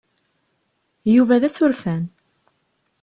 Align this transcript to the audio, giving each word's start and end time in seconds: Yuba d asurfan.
Yuba 1.13 1.41
d 1.41 1.43
asurfan. 1.47 2.03